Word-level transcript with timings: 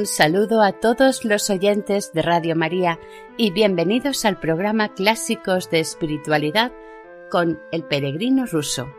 Un 0.00 0.06
saludo 0.06 0.62
a 0.62 0.72
todos 0.72 1.26
los 1.26 1.50
oyentes 1.50 2.14
de 2.14 2.22
Radio 2.22 2.56
María 2.56 2.98
y 3.36 3.50
bienvenidos 3.50 4.24
al 4.24 4.40
programa 4.40 4.94
Clásicos 4.94 5.68
de 5.68 5.80
Espiritualidad 5.80 6.72
con 7.30 7.60
el 7.70 7.84
peregrino 7.84 8.46
ruso. 8.46 8.90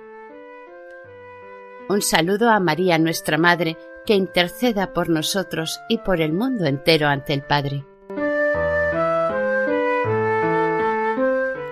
Un 1.90 2.04
saludo 2.04 2.52
a 2.52 2.60
María 2.60 3.00
nuestra 3.00 3.40
Madre, 3.40 3.80
que 4.06 4.14
interceda 4.14 4.94
por 4.94 5.10
nosotros 5.10 5.80
y 5.90 5.98
por 5.98 6.22
el 6.22 6.34
mundo 6.34 6.68
entero 6.68 7.08
ante 7.08 7.34
el 7.34 7.42
Padre. 7.42 7.84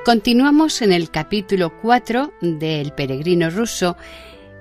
Continuamos 0.06 0.82
en 0.82 0.92
el 0.92 1.12
capítulo 1.12 1.80
4 1.84 2.34
del 2.42 2.94
peregrino 2.94 3.52
ruso 3.52 3.96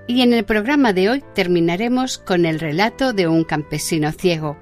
y 0.08 0.22
en 0.22 0.32
el 0.32 0.44
programa 0.44 0.92
de 0.92 1.10
hoy 1.10 1.24
terminaremos 1.34 2.18
con 2.18 2.46
el 2.46 2.58
relato 2.58 3.12
de 3.12 3.28
un 3.28 3.44
campesino 3.44 4.10
ciego. 4.10 4.56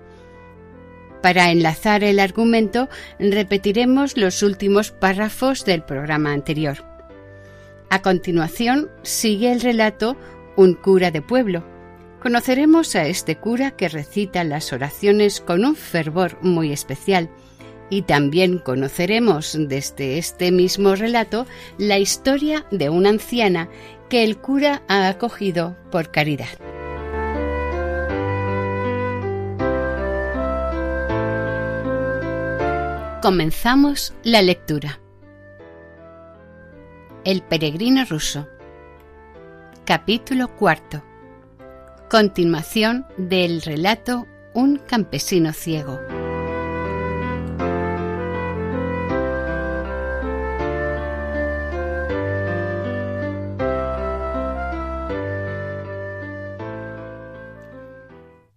Para 1.23 1.51
enlazar 1.51 2.05
el 2.05 2.19
argumento, 2.19 2.89
repetiremos 3.19 4.17
los 4.17 4.43
últimos 4.43 4.91
párrafos 4.91 5.65
del 5.65 5.83
programa 5.83 6.33
anterior. 6.33 6.85
A 7.89 8.03
continuación, 8.03 8.91
sigue 9.03 9.53
el 9.53 9.61
relato 9.61 10.17
Un 10.57 10.75
cura 10.75 11.11
de 11.11 11.23
pueblo. 11.23 11.65
Conoceremos 12.21 12.97
a 12.97 13.07
este 13.07 13.37
cura 13.37 13.71
que 13.71 13.89
recita 13.89 14.43
las 14.43 14.73
oraciones 14.73 15.41
con 15.41 15.65
un 15.65 15.77
fervor 15.77 16.39
muy 16.43 16.73
especial 16.73 17.31
y 17.91 18.03
también 18.03 18.59
conoceremos 18.59 19.57
desde 19.59 20.19
este 20.19 20.51
mismo 20.51 20.95
relato 20.95 21.47
la 21.79 21.99
historia 21.99 22.67
de 22.71 22.91
una 22.91 23.11
anciana 23.11 23.69
que 24.09 24.25
el 24.25 24.39
cura 24.39 24.83
ha 24.89 25.09
acogido 25.09 25.77
por 25.91 26.11
caridad. 26.11 26.49
Comenzamos 33.23 34.15
la 34.23 34.41
lectura. 34.41 35.01
El 37.25 37.43
peregrino 37.43 38.05
ruso. 38.05 38.47
Capítulo 39.85 40.49
cuarto. 40.55 41.03
Continuación 42.09 43.05
del 43.17 43.63
relato 43.63 44.27
Un 44.55 44.77
campesino 44.77 45.53
ciego. 45.53 45.99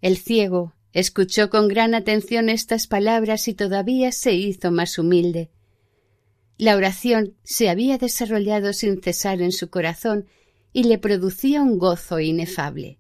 El 0.10 0.18
ciego 0.18 0.74
escuchó 0.92 1.52
con 1.52 1.68
gran 1.68 1.94
atención 1.94 2.50
estas 2.50 2.88
palabras 2.88 3.48
y 3.48 3.54
todavía 3.54 4.12
se 4.12 4.34
hizo 4.34 4.72
más 4.72 4.98
humilde. 4.98 5.52
La 6.58 6.76
oración 6.76 7.36
se 7.44 7.70
había 7.70 8.00
desarrollado 8.00 8.74
sin 8.74 9.04
cesar 9.04 9.40
en 9.40 9.52
su 9.52 9.70
corazón 9.70 10.26
y 10.74 10.86
le 10.86 10.98
producía 10.98 11.62
un 11.62 11.78
gozo 11.78 12.20
inefable. 12.20 12.98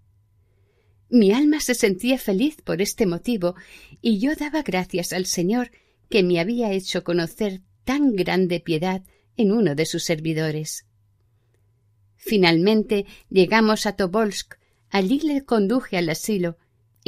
Mi 1.10 1.32
alma 1.32 1.62
se 1.62 1.74
sentía 1.74 2.20
feliz 2.20 2.58
por 2.64 2.80
este 2.80 3.08
motivo 3.08 3.56
y 4.04 4.20
yo 4.20 4.36
daba 4.36 4.62
gracias 4.62 5.12
al 5.12 5.26
Señor 5.26 5.72
que 6.12 6.22
me 6.22 6.40
había 6.40 6.72
hecho 6.74 7.04
conocer 7.04 7.62
tan 7.86 8.16
grande 8.16 8.60
piedad 8.60 9.02
en 9.36 9.52
uno 9.52 9.74
de 9.74 9.88
sus 9.88 10.04
servidores. 10.04 10.86
Finalmente 12.18 13.08
llegamos 13.32 13.88
a 13.88 13.94
Tobolsk. 13.94 14.60
Allí 14.92 15.22
le 15.22 15.44
conduje 15.44 15.98
al 15.98 16.10
asilo 16.10 16.58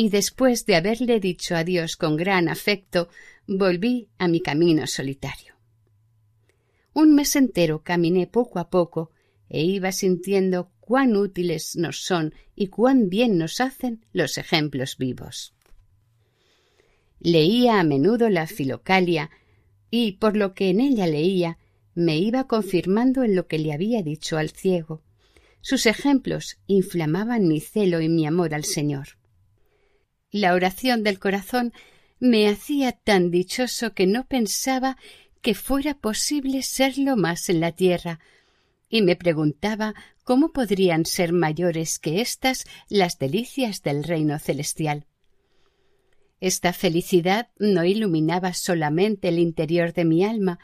y 0.01 0.09
después 0.09 0.65
de 0.65 0.75
haberle 0.75 1.19
dicho 1.19 1.55
adiós 1.55 1.95
con 1.95 2.17
gran 2.17 2.49
afecto, 2.49 3.07
volví 3.45 4.09
a 4.17 4.27
mi 4.27 4.41
camino 4.41 4.87
solitario. 4.87 5.53
Un 6.95 7.13
mes 7.13 7.35
entero 7.35 7.83
caminé 7.83 8.25
poco 8.25 8.57
a 8.57 8.71
poco 8.71 9.11
e 9.47 9.61
iba 9.61 9.91
sintiendo 9.91 10.71
cuán 10.79 11.15
útiles 11.15 11.75
nos 11.75 12.01
son 12.01 12.33
y 12.55 12.69
cuán 12.69 13.09
bien 13.09 13.37
nos 13.37 13.61
hacen 13.61 14.03
los 14.11 14.39
ejemplos 14.39 14.97
vivos. 14.97 15.53
Leía 17.19 17.79
a 17.79 17.83
menudo 17.83 18.27
la 18.31 18.47
Filocalia 18.47 19.29
y, 19.91 20.13
por 20.13 20.35
lo 20.35 20.55
que 20.55 20.71
en 20.71 20.79
ella 20.79 21.05
leía, 21.05 21.59
me 21.93 22.17
iba 22.17 22.47
confirmando 22.47 23.23
en 23.23 23.35
lo 23.35 23.45
que 23.45 23.59
le 23.59 23.71
había 23.71 24.01
dicho 24.01 24.39
al 24.39 24.49
ciego. 24.49 25.03
Sus 25.61 25.85
ejemplos 25.85 26.57
inflamaban 26.65 27.47
mi 27.47 27.59
celo 27.59 28.01
y 28.01 28.09
mi 28.09 28.25
amor 28.25 28.55
al 28.55 28.63
Señor. 28.63 29.20
La 30.31 30.53
oración 30.53 31.03
del 31.03 31.19
corazón 31.19 31.73
me 32.19 32.47
hacía 32.47 32.93
tan 32.93 33.31
dichoso 33.31 33.93
que 33.93 34.07
no 34.07 34.25
pensaba 34.25 34.97
que 35.41 35.55
fuera 35.55 35.93
posible 35.93 36.61
serlo 36.61 37.17
más 37.17 37.49
en 37.49 37.59
la 37.59 37.73
tierra, 37.73 38.19
y 38.87 39.01
me 39.01 39.17
preguntaba 39.17 39.93
cómo 40.23 40.53
podrían 40.53 41.05
ser 41.05 41.33
mayores 41.33 41.99
que 41.99 42.21
éstas 42.21 42.65
las 42.87 43.19
delicias 43.19 43.83
del 43.83 44.05
reino 44.05 44.39
celestial. 44.39 45.05
Esta 46.39 46.71
felicidad 46.71 47.49
no 47.59 47.83
iluminaba 47.83 48.53
solamente 48.53 49.27
el 49.27 49.37
interior 49.37 49.91
de 49.91 50.05
mi 50.05 50.23
alma, 50.23 50.59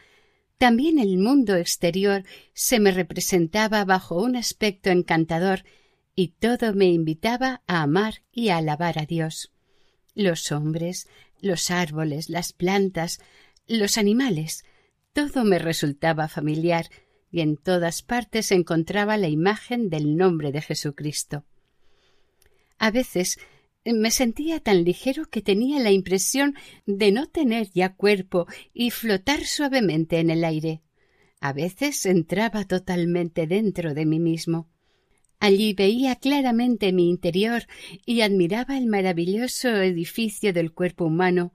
también 0.58 0.98
el 0.98 1.18
mundo 1.18 1.56
exterior 1.58 2.24
se 2.54 2.80
me 2.80 2.92
representaba 2.92 3.84
bajo 3.84 4.22
un 4.24 4.38
aspecto 4.38 4.92
encantador 4.92 5.66
y 6.16 6.30
todo 6.40 6.74
me 6.74 6.86
invitaba 6.86 7.64
a 7.68 7.82
amar 7.82 8.24
y 8.32 8.50
a 8.50 8.58
alabar 8.58 8.98
a 8.98 9.06
Dios 9.06 9.52
los 10.18 10.52
hombres, 10.52 11.08
los 11.40 11.70
árboles, 11.72 12.30
las 12.30 12.52
plantas, 12.52 13.20
los 13.68 13.98
animales, 13.98 14.66
todo 15.14 15.46
me 15.46 15.60
resultaba 15.60 16.28
familiar 16.28 16.90
y 17.32 17.42
en 17.42 17.58
todas 17.58 18.02
partes 18.02 18.52
encontraba 18.52 19.18
la 19.18 19.28
imagen 19.28 19.90
del 19.90 20.18
nombre 20.18 20.52
de 20.52 20.62
Jesucristo. 20.62 21.46
A 22.80 22.92
veces 22.92 23.38
me 23.86 24.12
sentía 24.12 24.60
tan 24.60 24.84
ligero 24.84 25.26
que 25.26 25.42
tenía 25.42 25.80
la 25.80 25.92
impresión 25.92 26.56
de 26.86 27.12
no 27.12 27.28
tener 27.28 27.70
ya 27.72 27.96
cuerpo 27.96 28.48
y 28.74 28.92
flotar 28.92 29.46
suavemente 29.46 30.20
en 30.20 30.30
el 30.30 30.44
aire. 30.44 30.82
A 31.40 31.54
veces 31.54 32.06
entraba 32.06 32.66
totalmente 32.66 33.48
dentro 33.48 33.94
de 33.94 34.06
mí 34.06 34.20
mismo. 34.20 34.70
Allí 35.40 35.74
veía 35.74 36.16
claramente 36.16 36.92
mi 36.92 37.10
interior 37.10 37.64
y 38.06 38.22
admiraba 38.22 38.78
el 38.78 38.88
maravilloso 38.88 39.70
edificio 39.70 40.52
del 40.52 40.74
cuerpo 40.74 41.06
humano. 41.06 41.54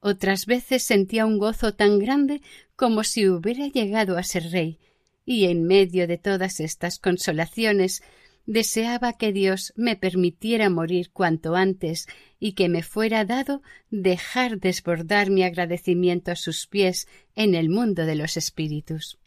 Otras 0.00 0.46
veces 0.46 0.82
sentía 0.82 1.24
un 1.24 1.38
gozo 1.38 1.74
tan 1.74 1.98
grande 1.98 2.40
como 2.74 3.04
si 3.04 3.28
hubiera 3.28 3.68
llegado 3.68 4.18
a 4.18 4.22
ser 4.22 4.50
rey, 4.50 4.78
y 5.24 5.46
en 5.46 5.64
medio 5.64 6.06
de 6.06 6.18
todas 6.18 6.60
estas 6.60 6.98
consolaciones 6.98 8.02
deseaba 8.44 9.12
que 9.12 9.32
Dios 9.32 9.72
me 9.76 9.96
permitiera 9.96 10.70
morir 10.70 11.10
cuanto 11.12 11.56
antes 11.56 12.06
y 12.38 12.52
que 12.52 12.68
me 12.68 12.82
fuera 12.82 13.24
dado 13.24 13.62
dejar 13.90 14.58
desbordar 14.58 15.30
mi 15.30 15.42
agradecimiento 15.42 16.30
a 16.30 16.36
sus 16.36 16.66
pies 16.66 17.08
en 17.34 17.54
el 17.54 17.68
mundo 17.68 18.06
de 18.06 18.14
los 18.14 18.36
espíritus. 18.36 19.18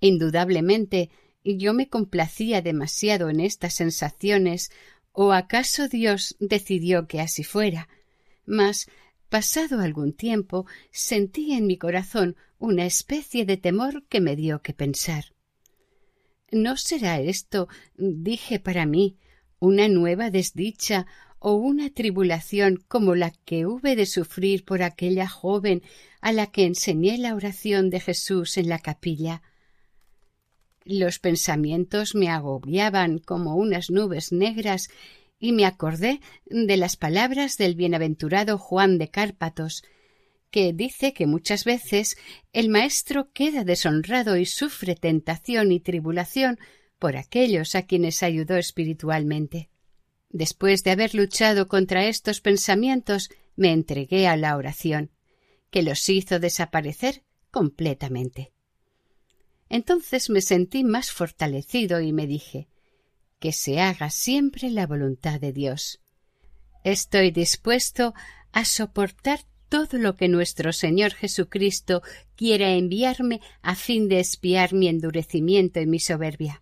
Indudablemente 0.00 1.10
yo 1.44 1.74
me 1.74 1.88
complacía 1.88 2.62
demasiado 2.62 3.28
en 3.28 3.40
estas 3.40 3.74
sensaciones, 3.74 4.70
o 5.12 5.32
acaso 5.32 5.88
Dios 5.88 6.36
decidió 6.40 7.06
que 7.06 7.20
así 7.20 7.44
fuera. 7.44 7.88
Mas, 8.46 8.86
pasado 9.28 9.80
algún 9.80 10.12
tiempo, 10.12 10.66
sentí 10.90 11.52
en 11.52 11.66
mi 11.66 11.76
corazón 11.76 12.36
una 12.58 12.86
especie 12.86 13.44
de 13.44 13.56
temor 13.56 14.04
que 14.08 14.20
me 14.20 14.36
dio 14.36 14.62
que 14.62 14.72
pensar. 14.72 15.24
¿No 16.50 16.76
será 16.76 17.20
esto, 17.20 17.68
dije 17.96 18.60
para 18.60 18.86
mí, 18.86 19.16
una 19.58 19.88
nueva 19.88 20.30
desdicha 20.30 21.06
o 21.38 21.54
una 21.54 21.90
tribulación 21.90 22.84
como 22.88 23.14
la 23.14 23.30
que 23.30 23.66
hube 23.66 23.96
de 23.96 24.06
sufrir 24.06 24.64
por 24.64 24.82
aquella 24.82 25.26
joven 25.26 25.82
a 26.20 26.30
la 26.32 26.46
que 26.46 26.64
enseñé 26.64 27.18
la 27.18 27.34
oración 27.34 27.90
de 27.90 28.00
Jesús 28.00 28.58
en 28.58 28.68
la 28.68 28.78
capilla? 28.78 29.42
Los 30.84 31.18
pensamientos 31.18 32.14
me 32.14 32.28
agobiaban 32.28 33.18
como 33.18 33.56
unas 33.56 33.90
nubes 33.90 34.32
negras 34.32 34.88
y 35.38 35.52
me 35.52 35.66
acordé 35.66 36.20
de 36.46 36.76
las 36.76 36.96
palabras 36.96 37.56
del 37.56 37.74
bienaventurado 37.74 38.58
Juan 38.58 38.98
de 38.98 39.08
Cárpatos, 39.08 39.82
que 40.50 40.72
dice 40.72 41.14
que 41.14 41.26
muchas 41.26 41.64
veces 41.64 42.16
el 42.52 42.68
maestro 42.68 43.32
queda 43.32 43.64
deshonrado 43.64 44.36
y 44.36 44.46
sufre 44.46 44.94
tentación 44.94 45.72
y 45.72 45.80
tribulación 45.80 46.58
por 46.98 47.16
aquellos 47.16 47.74
a 47.74 47.82
quienes 47.82 48.22
ayudó 48.22 48.56
espiritualmente. 48.56 49.70
Después 50.28 50.84
de 50.84 50.92
haber 50.92 51.14
luchado 51.14 51.68
contra 51.68 52.06
estos 52.06 52.40
pensamientos, 52.40 53.30
me 53.56 53.72
entregué 53.72 54.28
a 54.28 54.36
la 54.36 54.56
oración, 54.56 55.10
que 55.70 55.82
los 55.82 56.08
hizo 56.08 56.38
desaparecer 56.38 57.24
completamente. 57.50 58.52
Entonces 59.72 60.28
me 60.28 60.42
sentí 60.42 60.84
más 60.84 61.12
fortalecido 61.12 62.02
y 62.02 62.12
me 62.12 62.26
dije 62.26 62.68
que 63.40 63.52
se 63.52 63.80
haga 63.80 64.10
siempre 64.10 64.68
la 64.68 64.86
voluntad 64.86 65.40
de 65.40 65.54
Dios. 65.54 65.98
Estoy 66.84 67.30
dispuesto 67.30 68.12
a 68.52 68.66
soportar 68.66 69.40
todo 69.70 69.96
lo 69.96 70.14
que 70.14 70.28
nuestro 70.28 70.74
Señor 70.74 71.14
Jesucristo 71.14 72.02
quiera 72.36 72.72
enviarme 72.72 73.40
a 73.62 73.74
fin 73.74 74.10
de 74.10 74.20
espiar 74.20 74.74
mi 74.74 74.88
endurecimiento 74.88 75.80
y 75.80 75.86
mi 75.86 76.00
soberbia. 76.00 76.60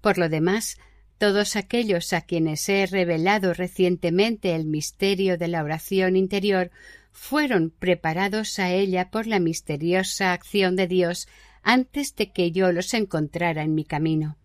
Por 0.00 0.16
lo 0.16 0.30
demás, 0.30 0.78
todos 1.18 1.56
aquellos 1.56 2.14
a 2.14 2.22
quienes 2.22 2.66
he 2.70 2.86
revelado 2.86 3.52
recientemente 3.52 4.54
el 4.54 4.64
misterio 4.64 5.36
de 5.36 5.48
la 5.48 5.62
oración 5.62 6.16
interior 6.16 6.70
fueron 7.12 7.68
preparados 7.68 8.58
a 8.58 8.72
ella 8.72 9.10
por 9.10 9.26
la 9.26 9.40
misteriosa 9.40 10.32
acción 10.32 10.74
de 10.74 10.86
Dios 10.86 11.28
antes 11.68 12.16
de 12.16 12.32
que 12.32 12.50
yo 12.50 12.72
los 12.72 12.94
encontrara 12.94 13.62
en 13.62 13.74
mi 13.74 13.84
camino. 13.84 14.38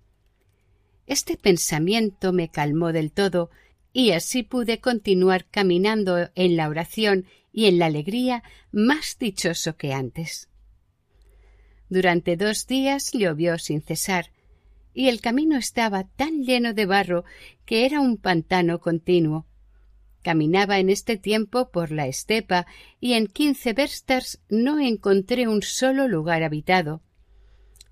Este 1.07 1.37
pensamiento 1.37 2.33
me 2.33 2.49
calmó 2.49 2.91
del 2.91 3.13
todo 3.13 3.49
y 3.93 4.11
así 4.11 4.43
pude 4.43 4.81
continuar 4.81 5.45
caminando 5.45 6.29
en 6.35 6.57
la 6.57 6.67
oración 6.67 7.25
y 7.53 7.67
en 7.67 7.79
la 7.79 7.85
alegría 7.85 8.43
más 8.73 9.17
dichoso 9.17 9.77
que 9.77 9.93
antes. 9.93 10.49
Durante 11.87 12.35
dos 12.35 12.67
días 12.67 13.11
llovió 13.13 13.57
sin 13.57 13.81
cesar, 13.81 14.33
y 14.93 15.07
el 15.07 15.21
camino 15.21 15.55
estaba 15.55 16.03
tan 16.03 16.43
lleno 16.43 16.73
de 16.73 16.85
barro 16.85 17.23
que 17.65 17.85
era 17.85 18.01
un 18.01 18.17
pantano 18.17 18.81
continuo. 18.81 19.45
Caminaba 20.23 20.77
en 20.79 20.89
este 20.89 21.15
tiempo 21.15 21.71
por 21.71 21.89
la 21.89 22.05
estepa 22.05 22.67
y 22.99 23.13
en 23.13 23.27
quince 23.27 23.71
verstas 23.71 24.41
no 24.49 24.81
encontré 24.81 25.47
un 25.47 25.61
solo 25.61 26.09
lugar 26.09 26.43
habitado 26.43 27.01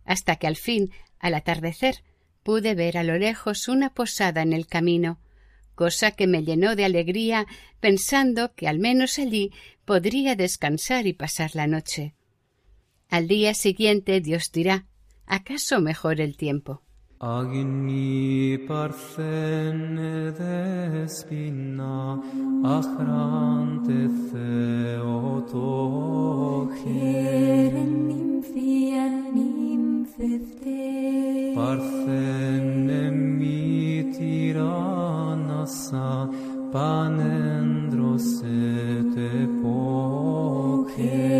hasta 0.05 0.35
que 0.35 0.47
al 0.47 0.55
fin, 0.55 0.91
al 1.19 1.33
atardecer, 1.35 2.03
pude 2.43 2.75
ver 2.75 2.97
a 2.97 3.03
lo 3.03 3.17
lejos 3.17 3.67
una 3.67 3.93
posada 3.93 4.41
en 4.41 4.53
el 4.53 4.67
camino, 4.67 5.19
cosa 5.75 6.11
que 6.11 6.27
me 6.27 6.43
llenó 6.43 6.75
de 6.75 6.85
alegría 6.85 7.47
pensando 7.79 8.53
que 8.55 8.67
al 8.67 8.79
menos 8.79 9.17
allí 9.19 9.51
podría 9.85 10.35
descansar 10.35 11.07
y 11.07 11.13
pasar 11.13 11.51
la 11.55 11.67
noche. 11.67 12.13
Al 13.09 13.27
día 13.27 13.53
siguiente 13.53 14.21
Dios 14.21 14.51
dirá 14.51 14.85
¿acaso 15.25 15.81
mejor 15.81 16.21
el 16.21 16.37
tiempo? 16.37 16.81
Panendros 36.71 38.41
panendrosete 38.41 39.25
epoches. 39.43 41.30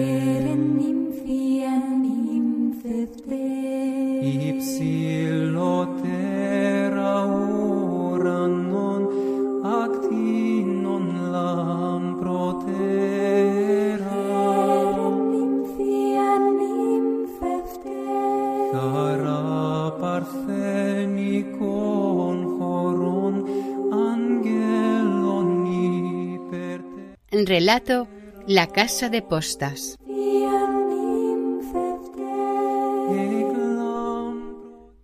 La 28.48 28.68
casa 28.68 29.08
de 29.08 29.22
postas. 29.22 29.98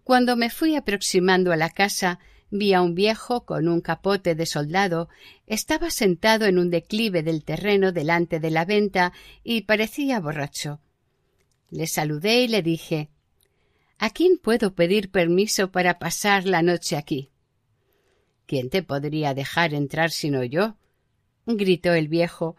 Cuando 0.04 0.36
me 0.36 0.50
fui 0.50 0.76
aproximando 0.76 1.54
a 1.54 1.56
la 1.56 1.70
casa, 1.70 2.20
vi 2.50 2.74
a 2.74 2.82
un 2.82 2.94
viejo 2.94 3.46
con 3.46 3.70
un 3.70 3.80
capote 3.80 4.36
de 4.36 4.46
soldado, 4.46 5.08
estaba 5.46 5.90
sentado 5.92 6.46
en 6.46 6.60
un 6.60 6.70
declive 6.70 7.24
del 7.24 7.46
terreno 7.46 7.94
delante 7.94 8.42
de 8.42 8.52
la 8.52 8.66
venta 8.66 9.14
y 9.46 9.62
parecía 9.62 10.20
borracho. 10.20 10.82
Le 11.70 11.88
saludé 11.88 12.42
y 12.42 12.48
le 12.50 12.64
dije 12.64 13.12
¿A 13.98 14.10
quién 14.10 14.38
puedo 14.38 14.76
pedir 14.76 15.10
permiso 15.10 15.72
para 15.72 16.00
pasar 16.00 16.46
la 16.46 16.62
noche 16.64 16.98
aquí? 16.98 17.32
¿Quién 18.46 18.70
te 18.70 18.84
podría 18.84 19.34
dejar 19.34 19.74
entrar 19.74 20.12
sino 20.12 20.44
yo? 20.44 20.76
Gritó 21.56 21.94
el 21.94 22.08
viejo. 22.10 22.56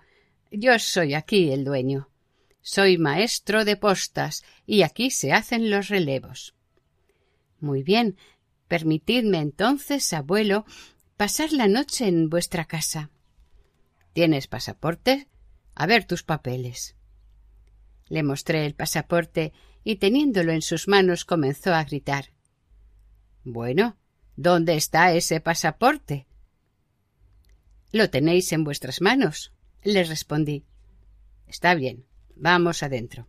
Yo 0.51 0.79
soy 0.79 1.15
aquí 1.15 1.53
el 1.53 1.65
dueño. 1.65 2.09
Soy 2.63 2.99
maestro 2.99 3.65
de 3.65 3.77
postas 3.77 4.43
y 4.67 4.83
aquí 4.83 5.11
se 5.11 5.33
hacen 5.33 5.71
los 5.71 5.89
relevos. 5.89 6.55
Muy 7.61 7.83
bien. 7.83 8.17
Permitidme 8.67 9.39
entonces, 9.39 10.13
abuelo, 10.13 10.67
pasar 11.17 11.53
la 11.53 11.69
noche 11.69 12.07
en 12.07 12.29
vuestra 12.29 12.67
casa. 12.67 13.11
¿Tienes 14.13 14.47
pasaporte? 14.47 15.29
A 15.75 15.87
ver 15.87 16.05
tus 16.05 16.23
papeles. 16.23 16.97
Le 18.09 18.23
mostré 18.23 18.67
el 18.67 18.75
pasaporte 18.75 19.53
y 19.85 19.97
teniéndolo 19.97 20.53
en 20.53 20.61
sus 20.61 20.87
manos 20.87 21.25
comenzó 21.25 21.75
a 21.75 21.85
gritar. 21.85 22.33
Bueno, 23.45 23.97
¿dónde 24.37 24.77
está 24.77 25.13
ese 25.13 25.41
pasaporte? 25.41 26.28
Lo 27.93 28.11
tenéis 28.11 28.53
en 28.53 28.65
vuestras 28.65 29.01
manos, 29.01 29.53
le 29.83 30.05
respondí. 30.05 30.65
Está 31.47 31.75
bien, 31.75 32.05
vamos 32.37 32.83
adentro. 32.83 33.27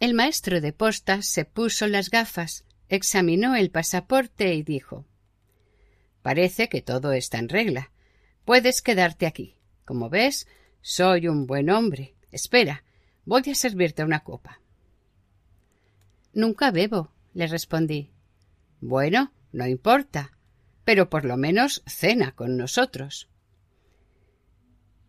El 0.00 0.14
maestro 0.14 0.60
de 0.60 0.72
postas 0.72 1.28
se 1.28 1.44
puso 1.44 1.86
las 1.86 2.10
gafas, 2.10 2.64
examinó 2.88 3.54
el 3.54 3.70
pasaporte 3.70 4.52
y 4.54 4.62
dijo 4.62 5.06
Parece 6.22 6.68
que 6.68 6.82
todo 6.82 7.12
está 7.12 7.38
en 7.38 7.48
regla. 7.48 7.90
Puedes 8.44 8.82
quedarte 8.82 9.26
aquí. 9.26 9.56
Como 9.84 10.08
ves, 10.08 10.46
soy 10.80 11.28
un 11.28 11.46
buen 11.46 11.70
hombre. 11.70 12.14
Espera, 12.30 12.84
voy 13.24 13.42
a 13.50 13.54
servirte 13.54 14.04
una 14.04 14.24
copa. 14.24 14.60
Nunca 16.32 16.70
bebo, 16.70 17.12
le 17.34 17.46
respondí. 17.46 18.10
Bueno, 18.80 19.32
no 19.52 19.66
importa, 19.66 20.32
pero 20.84 21.10
por 21.10 21.24
lo 21.24 21.36
menos 21.36 21.82
cena 21.86 22.32
con 22.32 22.56
nosotros. 22.56 23.28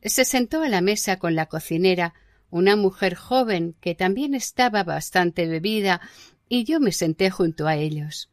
Se 0.01 0.25
sentó 0.25 0.61
a 0.61 0.69
la 0.69 0.81
mesa 0.81 1.17
con 1.17 1.35
la 1.35 1.45
cocinera, 1.45 2.13
una 2.49 2.75
mujer 2.75 3.15
joven 3.15 3.75
que 3.79 3.95
también 3.95 4.35
estaba 4.35 4.83
bastante 4.83 5.47
bebida, 5.47 6.01
y 6.49 6.65
yo 6.65 6.79
me 6.79 6.91
senté 6.91 7.29
junto 7.29 7.67
a 7.67 7.77
ellos. 7.77 8.29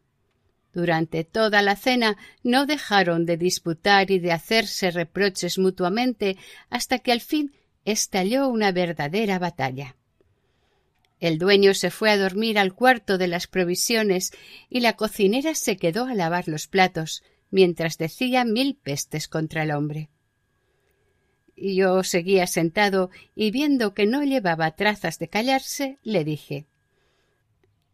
Durante 0.72 1.24
toda 1.24 1.62
la 1.62 1.74
cena 1.74 2.16
no 2.42 2.66
dejaron 2.66 3.26
de 3.26 3.36
disputar 3.36 4.10
y 4.10 4.18
de 4.18 4.32
hacerse 4.32 4.90
reproches 4.90 5.58
mutuamente 5.58 6.36
hasta 6.68 6.98
que 6.98 7.12
al 7.12 7.20
fin 7.20 7.52
estalló 7.84 8.48
una 8.48 8.70
verdadera 8.70 9.38
batalla. 9.38 9.96
El 11.20 11.38
dueño 11.38 11.74
se 11.74 11.90
fue 11.90 12.10
a 12.10 12.16
dormir 12.16 12.58
al 12.58 12.74
cuarto 12.74 13.18
de 13.18 13.28
las 13.28 13.46
provisiones 13.46 14.32
y 14.70 14.80
la 14.80 14.94
cocinera 14.94 15.54
se 15.54 15.76
quedó 15.76 16.06
a 16.06 16.14
lavar 16.14 16.48
los 16.48 16.66
platos, 16.66 17.22
mientras 17.50 17.98
decía 17.98 18.44
mil 18.44 18.74
pestes 18.74 19.28
contra 19.28 19.62
el 19.62 19.70
hombre. 19.70 20.08
Yo 21.56 22.02
seguía 22.04 22.46
sentado 22.46 23.10
y 23.34 23.50
viendo 23.50 23.92
que 23.92 24.06
no 24.06 24.24
llevaba 24.24 24.70
trazas 24.76 25.18
de 25.18 25.28
callarse, 25.28 25.98
le 26.02 26.24
dije 26.24 26.66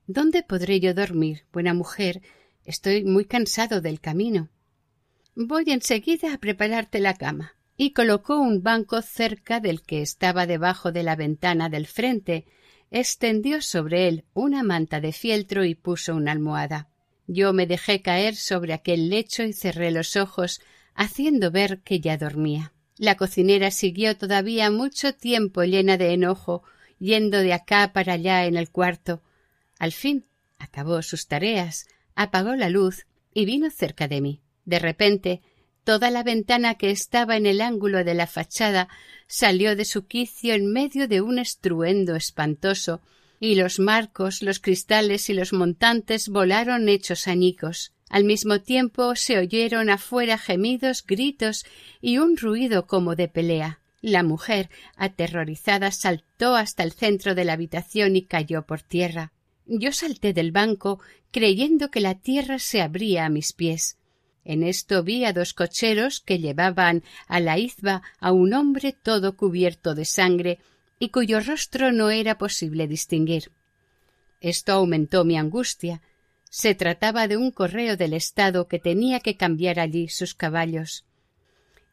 ¿Dónde 0.06 0.44
podré 0.44 0.78
yo 0.78 0.94
dormir, 0.94 1.46
buena 1.52 1.74
mujer? 1.74 2.22
Estoy 2.64 3.04
muy 3.04 3.24
cansado 3.24 3.80
del 3.80 4.00
camino. 4.00 4.50
Voy 5.34 5.64
enseguida 5.66 6.32
a 6.32 6.38
prepararte 6.38 7.00
la 7.00 7.14
cama. 7.14 7.56
Y 7.76 7.92
colocó 7.92 8.38
un 8.38 8.62
banco 8.62 9.02
cerca 9.02 9.60
del 9.60 9.82
que 9.82 10.00
estaba 10.00 10.46
debajo 10.46 10.92
de 10.92 11.02
la 11.02 11.14
ventana 11.14 11.68
del 11.68 11.86
frente, 11.86 12.46
extendió 13.00 13.62
sobre 13.62 14.08
él 14.08 14.24
una 14.34 14.62
manta 14.62 15.00
de 15.00 15.12
fieltro 15.12 15.64
y 15.64 15.74
puso 15.74 16.14
una 16.14 16.32
almohada. 16.32 16.88
Yo 17.26 17.52
me 17.52 17.66
dejé 17.66 18.02
caer 18.02 18.36
sobre 18.36 18.72
aquel 18.72 19.10
lecho 19.10 19.42
y 19.42 19.52
cerré 19.52 19.90
los 19.90 20.16
ojos, 20.16 20.60
haciendo 20.94 21.50
ver 21.50 21.80
que 21.80 22.00
ya 22.00 22.16
dormía. 22.16 22.72
La 22.96 23.16
cocinera 23.16 23.70
siguió 23.70 24.16
todavía 24.16 24.70
mucho 24.70 25.14
tiempo 25.14 25.62
llena 25.64 25.98
de 25.98 26.14
enojo, 26.14 26.62
yendo 26.98 27.38
de 27.38 27.52
acá 27.52 27.92
para 27.92 28.14
allá 28.14 28.46
en 28.46 28.56
el 28.56 28.70
cuarto. 28.70 29.22
Al 29.78 29.92
fin 29.92 30.24
acabó 30.58 31.02
sus 31.02 31.26
tareas, 31.26 31.86
apagó 32.14 32.54
la 32.54 32.70
luz 32.70 33.06
y 33.34 33.44
vino 33.44 33.70
cerca 33.70 34.08
de 34.08 34.20
mí. 34.20 34.40
De 34.64 34.78
repente, 34.78 35.42
toda 35.86 36.10
la 36.10 36.24
ventana 36.24 36.74
que 36.74 36.90
estaba 36.90 37.36
en 37.36 37.46
el 37.46 37.60
ángulo 37.60 38.02
de 38.02 38.14
la 38.14 38.26
fachada 38.26 38.88
salió 39.28 39.76
de 39.76 39.84
su 39.84 40.08
quicio 40.08 40.52
en 40.52 40.66
medio 40.72 41.06
de 41.06 41.20
un 41.20 41.38
estruendo 41.38 42.16
espantoso, 42.16 43.02
y 43.38 43.54
los 43.54 43.78
marcos, 43.78 44.42
los 44.42 44.58
cristales 44.58 45.30
y 45.30 45.34
los 45.34 45.52
montantes 45.52 46.28
volaron 46.28 46.88
hechos 46.88 47.28
añicos. 47.28 47.92
Al 48.08 48.24
mismo 48.24 48.60
tiempo 48.60 49.14
se 49.14 49.38
oyeron 49.38 49.88
afuera 49.88 50.38
gemidos, 50.38 51.04
gritos 51.06 51.64
y 52.00 52.18
un 52.18 52.36
ruido 52.36 52.88
como 52.88 53.14
de 53.14 53.28
pelea. 53.28 53.78
La 54.02 54.24
mujer, 54.24 54.70
aterrorizada, 54.96 55.92
saltó 55.92 56.56
hasta 56.56 56.82
el 56.82 56.90
centro 56.90 57.36
de 57.36 57.44
la 57.44 57.52
habitación 57.52 58.16
y 58.16 58.22
cayó 58.22 58.62
por 58.62 58.82
tierra. 58.82 59.32
Yo 59.66 59.92
salté 59.92 60.32
del 60.32 60.50
banco, 60.50 60.98
creyendo 61.30 61.92
que 61.92 62.00
la 62.00 62.16
tierra 62.16 62.58
se 62.58 62.82
abría 62.82 63.24
a 63.24 63.28
mis 63.28 63.52
pies. 63.52 63.98
En 64.48 64.62
esto 64.62 65.02
vi 65.02 65.24
a 65.24 65.32
dos 65.32 65.54
cocheros 65.54 66.20
que 66.20 66.38
llevaban 66.38 67.02
a 67.26 67.40
la 67.40 67.58
izba 67.58 68.02
a 68.20 68.30
un 68.30 68.54
hombre 68.54 68.92
todo 68.92 69.36
cubierto 69.36 69.96
de 69.96 70.04
sangre 70.04 70.60
y 71.00 71.08
cuyo 71.08 71.40
rostro 71.40 71.90
no 71.90 72.10
era 72.10 72.38
posible 72.38 72.86
distinguir. 72.86 73.50
Esto 74.40 74.72
aumentó 74.72 75.24
mi 75.24 75.36
angustia. 75.36 76.00
Se 76.48 76.76
trataba 76.76 77.26
de 77.26 77.36
un 77.36 77.50
correo 77.50 77.96
del 77.96 78.12
Estado 78.12 78.68
que 78.68 78.78
tenía 78.78 79.18
que 79.18 79.36
cambiar 79.36 79.80
allí 79.80 80.08
sus 80.08 80.34
caballos. 80.34 81.04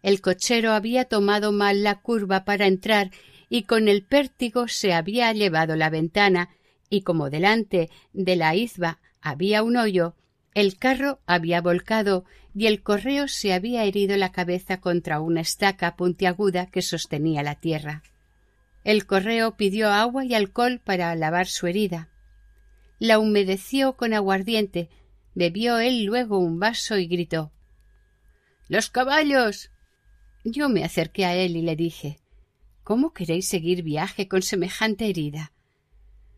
El 0.03 0.21
cochero 0.21 0.73
había 0.73 1.05
tomado 1.05 1.51
mal 1.51 1.81
la 1.81 2.01
curva 2.01 2.45
para 2.45 2.67
entrar 2.67 3.09
y 3.49 3.63
con 3.63 3.87
el 3.87 4.03
pértigo 4.03 4.67
se 4.67 4.93
había 4.93 5.33
llevado 5.33 5.75
la 5.75 5.89
ventana 5.89 6.49
y 6.87 7.01
como 7.01 7.31
delante 7.31 7.89
de 8.13 8.35
la 8.35 8.53
izba 8.55 8.99
había 9.21 9.63
un 9.63 9.75
hoyo, 9.75 10.13
el 10.53 10.77
carro 10.77 11.19
había 11.25 11.61
volcado 11.61 12.25
y 12.55 12.67
el 12.67 12.83
correo 12.83 13.27
se 13.27 13.53
había 13.53 13.83
herido 13.85 14.15
la 14.17 14.31
cabeza 14.31 14.79
contra 14.79 15.19
una 15.19 15.41
estaca 15.41 15.95
puntiaguda 15.95 16.67
que 16.67 16.81
sostenía 16.81 17.41
la 17.41 17.55
tierra. 17.55 18.03
El 18.83 19.05
correo 19.05 19.55
pidió 19.55 19.89
agua 19.89 20.25
y 20.25 20.33
alcohol 20.33 20.79
para 20.83 21.15
lavar 21.15 21.47
su 21.47 21.67
herida. 21.67 22.09
La 22.99 23.17
humedeció 23.17 23.97
con 23.97 24.13
aguardiente, 24.13 24.89
bebió 25.33 25.79
él 25.79 26.03
luego 26.03 26.37
un 26.37 26.59
vaso 26.59 26.97
y 26.97 27.07
gritó 27.07 27.51
Los 28.67 28.89
caballos. 28.89 29.71
Yo 30.43 30.69
me 30.69 30.83
acerqué 30.83 31.25
a 31.25 31.35
él 31.35 31.55
y 31.57 31.61
le 31.61 31.75
dije 31.75 32.19
¿Cómo 32.83 33.13
queréis 33.13 33.47
seguir 33.47 33.81
viaje 33.81 34.27
con 34.27 34.41
semejante 34.41 35.09
herida? 35.09 35.53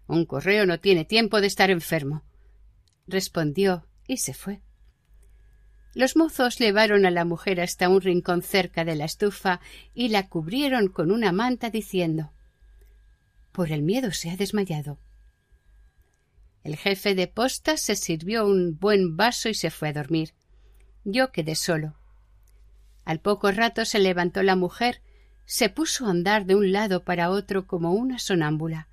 Un 0.07 0.25
correo 0.25 0.65
no 0.67 0.79
tiene 0.79 1.03
tiempo 1.03 1.41
de 1.41 1.47
estar 1.47 1.71
enfermo. 1.71 2.23
respondió 3.07 3.87
y 4.07 4.17
se 4.17 4.33
fue. 4.33 4.61
Los 5.93 6.17
mozos 6.17 6.59
llevaron 6.59 7.05
a 7.05 7.11
la 7.11 7.23
mujer 7.23 7.61
hasta 7.61 7.87
un 7.87 8.01
rincón 8.01 8.41
cerca 8.41 8.83
de 8.83 8.95
la 8.95 9.05
estufa 9.05 9.61
y 9.93 10.09
la 10.09 10.27
cubrieron 10.27 10.89
con 10.89 11.09
una 11.09 11.31
manta 11.31 11.69
diciendo 11.69 12.33
Por 13.53 13.71
el 13.71 13.81
miedo 13.81 14.11
se 14.11 14.29
ha 14.29 14.35
desmayado. 14.35 14.99
El 16.65 16.75
jefe 16.75 17.15
de 17.15 17.27
postas 17.27 17.79
se 17.79 17.95
sirvió 17.95 18.45
un 18.45 18.77
buen 18.77 19.15
vaso 19.15 19.47
y 19.47 19.53
se 19.53 19.69
fue 19.69 19.89
a 19.89 19.93
dormir. 19.93 20.33
Yo 21.05 21.31
quedé 21.31 21.55
solo. 21.55 21.95
Al 23.05 23.19
poco 23.19 23.51
rato 23.51 23.85
se 23.85 23.99
levantó 23.99 24.43
la 24.43 24.55
mujer, 24.55 25.01
se 25.45 25.69
puso 25.69 26.07
a 26.07 26.09
andar 26.09 26.45
de 26.45 26.55
un 26.55 26.71
lado 26.71 27.03
para 27.03 27.29
otro 27.29 27.67
como 27.67 27.93
una 27.93 28.19
sonámbula. 28.19 28.89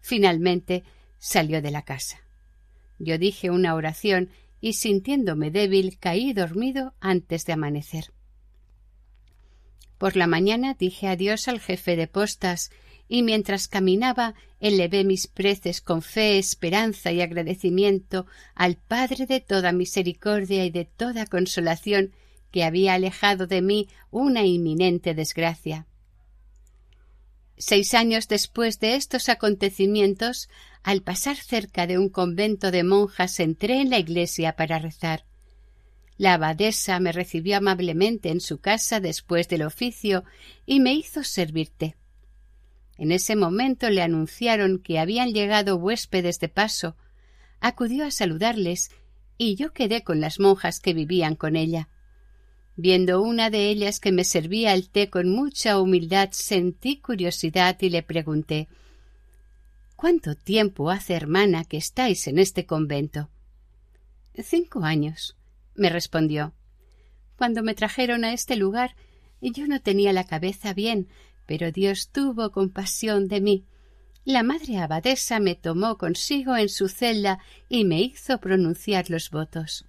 Finalmente 0.00 0.84
salió 1.18 1.62
de 1.62 1.70
la 1.70 1.82
casa. 1.82 2.27
Yo 2.98 3.18
dije 3.18 3.50
una 3.50 3.74
oración 3.74 4.30
y 4.60 4.74
sintiéndome 4.74 5.50
débil 5.50 5.98
caí 5.98 6.32
dormido 6.32 6.94
antes 7.00 7.44
de 7.44 7.52
amanecer. 7.52 8.12
Por 9.98 10.16
la 10.16 10.26
mañana 10.26 10.74
dije 10.74 11.08
adiós 11.08 11.48
al 11.48 11.60
jefe 11.60 11.96
de 11.96 12.06
postas 12.06 12.70
y 13.08 13.22
mientras 13.22 13.68
caminaba 13.68 14.34
elevé 14.60 15.02
mis 15.04 15.26
preces 15.26 15.80
con 15.80 16.02
fe, 16.02 16.38
esperanza 16.38 17.10
y 17.10 17.20
agradecimiento 17.20 18.26
al 18.54 18.76
Padre 18.76 19.26
de 19.26 19.40
toda 19.40 19.72
misericordia 19.72 20.64
y 20.64 20.70
de 20.70 20.84
toda 20.84 21.26
consolación 21.26 22.12
que 22.50 22.64
había 22.64 22.94
alejado 22.94 23.46
de 23.46 23.62
mí 23.62 23.88
una 24.10 24.44
inminente 24.44 25.14
desgracia. 25.14 25.86
Seis 27.56 27.94
años 27.94 28.28
después 28.28 28.78
de 28.78 28.94
estos 28.94 29.28
acontecimientos, 29.28 30.48
al 30.82 31.02
pasar 31.02 31.36
cerca 31.36 31.86
de 31.86 31.98
un 31.98 32.08
convento 32.08 32.70
de 32.70 32.84
monjas, 32.84 33.40
entré 33.40 33.80
en 33.80 33.90
la 33.90 33.98
iglesia 33.98 34.56
para 34.56 34.78
rezar. 34.78 35.24
La 36.16 36.34
abadesa 36.34 36.98
me 36.98 37.12
recibió 37.12 37.56
amablemente 37.56 38.30
en 38.30 38.40
su 38.40 38.58
casa 38.58 39.00
después 39.00 39.48
del 39.48 39.62
oficio 39.62 40.24
y 40.66 40.80
me 40.80 40.94
hizo 40.94 41.22
servir 41.22 41.70
té. 41.70 41.96
En 42.96 43.12
ese 43.12 43.36
momento 43.36 43.88
le 43.90 44.02
anunciaron 44.02 44.80
que 44.80 44.98
habían 44.98 45.32
llegado 45.32 45.76
huéspedes 45.76 46.40
de 46.40 46.48
paso. 46.48 46.96
Acudió 47.60 48.04
a 48.04 48.10
saludarles 48.10 48.90
y 49.36 49.54
yo 49.54 49.72
quedé 49.72 50.02
con 50.02 50.20
las 50.20 50.40
monjas 50.40 50.80
que 50.80 50.94
vivían 50.94 51.36
con 51.36 51.54
ella. 51.54 51.88
Viendo 52.74 53.22
una 53.22 53.50
de 53.50 53.70
ellas 53.70 54.00
que 54.00 54.10
me 54.10 54.24
servía 54.24 54.74
el 54.74 54.90
té 54.90 55.10
con 55.10 55.28
mucha 55.28 55.80
humildad, 55.80 56.30
sentí 56.32 56.98
curiosidad 56.98 57.76
y 57.80 57.90
le 57.90 58.02
pregunté 58.02 58.68
¿Cuánto 59.98 60.36
tiempo 60.36 60.92
hace, 60.92 61.14
hermana, 61.14 61.64
que 61.64 61.76
estáis 61.76 62.28
en 62.28 62.38
este 62.38 62.66
convento? 62.66 63.30
Cinco 64.32 64.84
años, 64.84 65.36
me 65.74 65.90
respondió. 65.90 66.54
Cuando 67.36 67.64
me 67.64 67.74
trajeron 67.74 68.24
a 68.24 68.32
este 68.32 68.54
lugar, 68.54 68.94
yo 69.40 69.66
no 69.66 69.80
tenía 69.82 70.12
la 70.12 70.22
cabeza 70.22 70.72
bien, 70.72 71.08
pero 71.46 71.72
Dios 71.72 72.10
tuvo 72.10 72.52
compasión 72.52 73.26
de 73.26 73.40
mí. 73.40 73.64
La 74.24 74.44
madre 74.44 74.78
abadesa 74.78 75.40
me 75.40 75.56
tomó 75.56 75.98
consigo 75.98 76.56
en 76.56 76.68
su 76.68 76.88
celda 76.88 77.40
y 77.68 77.84
me 77.84 78.00
hizo 78.00 78.38
pronunciar 78.38 79.10
los 79.10 79.30
votos. 79.30 79.84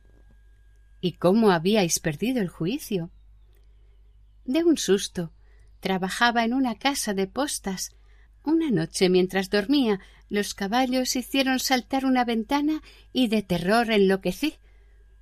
¿Y 1.02 1.18
cómo 1.18 1.52
habíais 1.52 2.00
perdido 2.00 2.42
el 2.42 2.50
juicio? 2.50 3.12
De 4.44 4.64
un 4.64 4.78
susto. 4.78 5.32
Trabajaba 5.80 6.46
en 6.46 6.56
una 6.56 6.74
casa 6.74 7.14
de 7.14 7.28
postas. 7.28 7.96
Una 8.50 8.72
noche, 8.72 9.10
mientras 9.10 9.52
dormía, 9.52 10.00
los 10.28 10.56
caballos 10.56 11.16
hicieron 11.16 11.60
saltar 11.60 12.04
una 12.04 12.26
ventana 12.26 12.82
y 13.14 13.28
de 13.28 13.44
terror 13.44 13.92
enloquecí. 13.92 14.56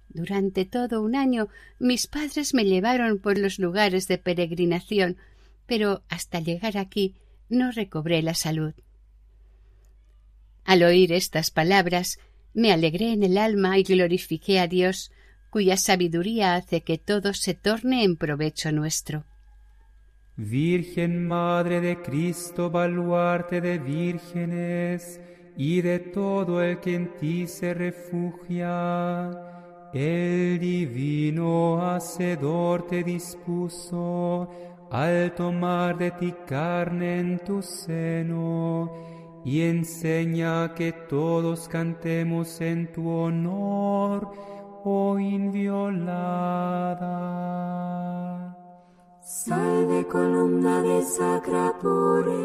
Durante 0.07 0.63
todo 0.63 1.01
un 1.01 1.13
año 1.13 1.49
mis 1.77 2.07
padres 2.07 2.53
me 2.53 2.63
llevaron 2.63 3.19
por 3.19 3.37
los 3.37 3.59
lugares 3.59 4.07
de 4.07 4.17
peregrinación, 4.17 5.17
pero 5.65 6.03
hasta 6.07 6.39
llegar 6.39 6.77
aquí 6.77 7.15
no 7.49 7.73
recobré 7.73 8.21
la 8.21 8.33
salud. 8.33 8.73
Al 10.63 10.83
oír 10.83 11.11
estas 11.11 11.51
palabras 11.51 12.19
me 12.53 12.71
alegré 12.71 13.11
en 13.11 13.23
el 13.23 13.37
alma 13.37 13.77
y 13.77 13.83
glorifiqué 13.83 14.61
a 14.61 14.67
Dios, 14.67 15.11
cuya 15.49 15.75
sabiduría 15.75 16.55
hace 16.55 16.79
que 16.79 16.97
todo 16.97 17.33
se 17.33 17.55
torne 17.55 18.05
en 18.05 18.15
provecho 18.15 18.71
nuestro. 18.71 19.25
Virgen 20.39 21.27
Madre 21.27 21.81
de 21.81 21.99
Cristo, 21.99 22.69
baluarte 22.69 23.59
de 23.59 23.79
vírgenes 23.79 25.19
y 25.57 25.81
de 25.81 25.97
todo 25.97 26.61
el 26.61 26.79
que 26.79 26.93
en 26.93 27.15
ti 27.17 27.47
se 27.47 27.73
refugia, 27.73 29.31
el 29.91 30.59
divino 30.59 31.81
Hacedor 31.81 32.85
te 32.85 33.03
dispuso 33.03 34.47
al 34.91 35.33
tomar 35.33 35.97
de 35.97 36.11
ti 36.11 36.31
carne 36.45 37.19
en 37.19 37.39
tu 37.39 37.63
seno 37.63 38.93
y 39.43 39.61
enseña 39.61 40.75
que 40.75 40.91
todos 40.91 41.67
cantemos 41.67 42.61
en 42.61 42.91
tu 42.91 43.09
honor 43.09 44.29
oh 44.83 45.17
inviolada. 45.17 46.27
Salve 49.29 50.07
columna 50.07 50.81
de 50.81 51.03
sacra 51.03 51.73
pureza, 51.81 52.39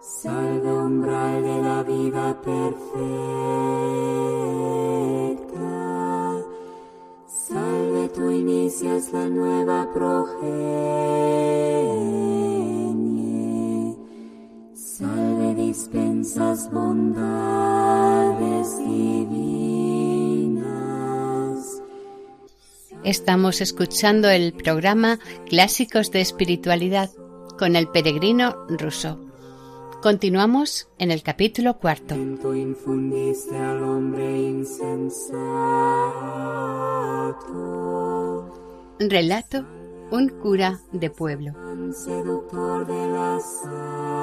salve 0.00 0.72
umbral 0.72 1.42
de 1.42 1.62
la 1.62 1.82
vida 1.82 2.40
perfecta, 2.40 2.88
salve 7.26 8.08
tú 8.14 8.30
inicias 8.30 9.12
la 9.12 9.28
nueva 9.28 9.86
progenie. 9.92 11.18
Dispensas 15.54 16.70
bondades 16.72 17.57
Estamos 23.04 23.60
escuchando 23.60 24.28
el 24.28 24.52
programa 24.52 25.20
Clásicos 25.46 26.10
de 26.10 26.20
Espiritualidad 26.20 27.10
con 27.56 27.76
el 27.76 27.88
peregrino 27.88 28.66
ruso. 28.68 29.24
Continuamos 30.02 30.88
en 30.98 31.12
el 31.12 31.22
capítulo 31.22 31.78
cuarto. 31.78 32.16
Tú 32.42 32.54
infundiste 32.54 33.56
al 33.56 33.84
hombre 33.84 34.38
insensato. 34.40 35.36
Relato 38.98 39.64
Un 40.10 40.28
cura 40.40 40.80
de 40.92 41.08
pueblo. 41.10 41.52
tan 41.52 41.94
seductor 41.94 42.84
de 42.86 43.06
las 43.12 43.44
almas. 43.64 44.18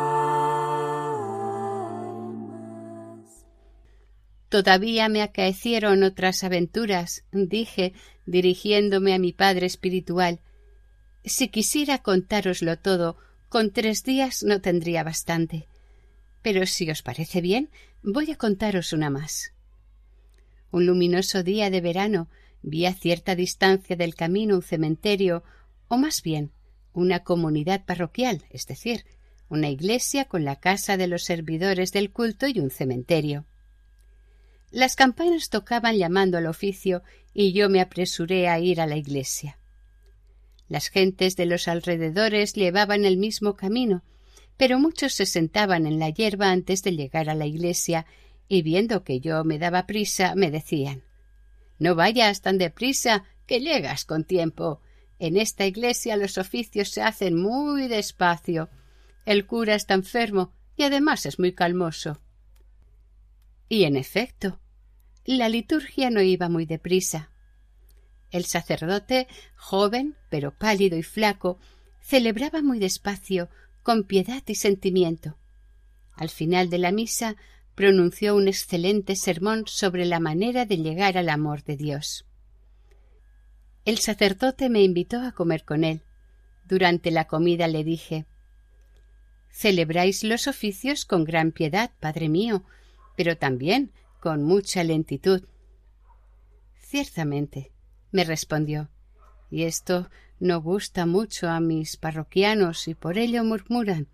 Todavía 4.49 5.07
me 5.09 5.21
acaecieron 5.21 6.03
otras 6.03 6.43
aventuras, 6.43 7.23
dije, 7.31 7.93
dirigiéndome 8.25 9.13
a 9.13 9.19
mi 9.19 9.33
padre 9.33 9.65
espiritual. 9.65 10.39
Si 11.23 11.49
quisiera 11.49 11.99
contároslo 11.99 12.77
todo, 12.77 13.17
con 13.49 13.71
tres 13.71 14.03
días 14.03 14.43
no 14.43 14.61
tendría 14.61 15.03
bastante. 15.03 15.67
Pero 16.41 16.65
si 16.65 16.89
os 16.89 17.01
parece 17.01 17.41
bien, 17.41 17.69
voy 18.03 18.31
a 18.31 18.35
contaros 18.35 18.93
una 18.93 19.09
más. 19.09 19.53
Un 20.71 20.85
luminoso 20.85 21.41
día 21.41 21.69
de 21.69 21.81
verano 21.81 22.27
vi 22.61 22.85
a 22.85 22.93
cierta 22.93 23.35
distancia 23.35 23.95
del 23.95 24.15
camino 24.15 24.55
un 24.55 24.61
cementerio, 24.61 25.43
o 25.87 25.97
más 25.97 26.21
bien 26.21 26.51
una 26.93 27.23
comunidad 27.23 27.85
parroquial, 27.85 28.43
es 28.49 28.65
decir, 28.65 29.05
una 29.49 29.69
iglesia 29.69 30.25
con 30.25 30.43
la 30.43 30.55
casa 30.59 30.97
de 30.97 31.07
los 31.07 31.23
servidores 31.23 31.91
del 31.91 32.11
culto 32.11 32.47
y 32.47 32.59
un 32.59 32.71
cementerio. 32.71 33.45
Las 34.71 34.95
campanas 34.95 35.49
tocaban 35.49 35.95
llamando 35.95 36.37
al 36.37 36.47
oficio 36.47 37.03
y 37.33 37.53
yo 37.53 37.69
me 37.69 37.81
apresuré 37.81 38.47
a 38.47 38.59
ir 38.59 38.81
a 38.81 38.87
la 38.87 38.97
iglesia. 38.97 39.57
Las 40.67 40.89
gentes 40.89 41.35
de 41.35 41.45
los 41.45 41.67
alrededores 41.67 42.53
llevaban 42.53 43.05
el 43.05 43.17
mismo 43.17 43.55
camino, 43.55 44.03
pero 44.57 44.79
muchos 44.79 45.13
se 45.13 45.25
sentaban 45.25 45.85
en 45.85 45.99
la 45.99 46.09
hierba 46.09 46.51
antes 46.51 46.81
de 46.81 46.95
llegar 46.95 47.29
a 47.29 47.35
la 47.35 47.45
iglesia 47.45 48.05
y 48.47 48.61
viendo 48.61 49.03
que 49.03 49.19
yo 49.19 49.43
me 49.43 49.59
daba 49.59 49.85
prisa 49.85 50.33
me 50.35 50.51
decían 50.51 51.03
No 51.77 51.95
vayas 51.95 52.41
tan 52.41 52.57
deprisa, 52.57 53.25
que 53.45 53.59
llegas 53.59 54.05
con 54.05 54.23
tiempo. 54.23 54.81
En 55.19 55.37
esta 55.37 55.65
iglesia 55.65 56.17
los 56.17 56.37
oficios 56.37 56.89
se 56.89 57.01
hacen 57.01 57.39
muy 57.39 57.87
despacio. 57.87 58.69
El 59.25 59.45
cura 59.45 59.75
está 59.75 59.93
enfermo 59.93 60.51
y 60.75 60.83
además 60.83 61.25
es 61.25 61.39
muy 61.39 61.53
calmoso. 61.53 62.21
Y 63.69 63.85
en 63.85 63.97
efecto, 63.97 64.59
la 65.25 65.49
liturgia 65.49 66.09
no 66.09 66.21
iba 66.21 66.49
muy 66.49 66.65
deprisa. 66.65 67.31
El 68.31 68.45
sacerdote, 68.45 69.27
joven, 69.55 70.15
pero 70.29 70.51
pálido 70.51 70.97
y 70.97 71.03
flaco, 71.03 71.59
celebraba 72.01 72.61
muy 72.61 72.79
despacio, 72.79 73.49
con 73.81 74.03
piedad 74.03 74.43
y 74.45 74.55
sentimiento. 74.55 75.37
Al 76.15 76.29
final 76.29 76.69
de 76.69 76.77
la 76.77 76.91
misa 76.91 77.35
pronunció 77.75 78.35
un 78.35 78.47
excelente 78.47 79.15
sermón 79.15 79.65
sobre 79.67 80.05
la 80.05 80.19
manera 80.19 80.65
de 80.65 80.77
llegar 80.77 81.17
al 81.17 81.29
amor 81.29 81.63
de 81.63 81.77
Dios. 81.77 82.25
El 83.83 83.99
sacerdote 83.99 84.69
me 84.69 84.81
invitó 84.81 85.21
a 85.21 85.31
comer 85.31 85.63
con 85.65 85.83
él. 85.83 86.01
Durante 86.67 87.11
la 87.11 87.25
comida 87.25 87.67
le 87.67 87.83
dije 87.83 88.25
Celebráis 89.51 90.23
los 90.23 90.47
oficios 90.47 91.05
con 91.05 91.23
gran 91.23 91.51
piedad, 91.51 91.91
padre 91.99 92.27
mío, 92.27 92.63
pero 93.15 93.37
también 93.37 93.91
con 94.25 94.41
mucha 94.41 94.83
lentitud. 94.83 95.43
Ciertamente, 96.79 97.71
me 98.11 98.23
respondió, 98.23 98.89
y 99.51 99.65
esto 99.65 100.09
no 100.39 100.63
gusta 100.63 101.05
mucho 101.05 101.47
a 101.47 101.59
mis 101.59 101.95
parroquianos 101.95 102.87
y 102.87 102.95
por 102.95 103.19
ello 103.19 103.43
murmuran. 103.43 104.07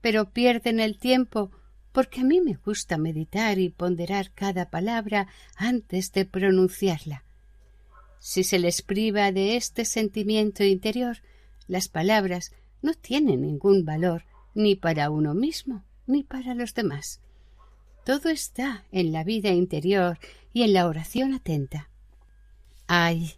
Pero 0.00 0.30
pierden 0.30 0.80
el 0.80 0.96
tiempo 0.96 1.50
porque 1.92 2.22
a 2.22 2.24
mí 2.24 2.40
me 2.40 2.54
gusta 2.54 2.96
meditar 2.96 3.58
y 3.58 3.68
ponderar 3.68 4.32
cada 4.32 4.70
palabra 4.70 5.28
antes 5.54 6.12
de 6.12 6.24
pronunciarla. 6.24 7.26
Si 8.20 8.42
se 8.42 8.58
les 8.58 8.80
priva 8.80 9.32
de 9.32 9.56
este 9.56 9.84
sentimiento 9.84 10.64
interior, 10.64 11.18
las 11.68 11.88
palabras 11.88 12.52
no 12.80 12.94
tienen 12.94 13.42
ningún 13.42 13.84
valor 13.84 14.24
ni 14.54 14.76
para 14.76 15.10
uno 15.10 15.34
mismo 15.34 15.84
ni 16.06 16.22
para 16.22 16.54
los 16.54 16.72
demás. 16.72 17.20
Todo 18.10 18.28
está 18.30 18.82
en 18.90 19.12
la 19.12 19.22
vida 19.22 19.50
interior 19.50 20.18
y 20.52 20.64
en 20.64 20.72
la 20.72 20.88
oración 20.88 21.32
atenta. 21.32 21.90
Ay, 22.88 23.34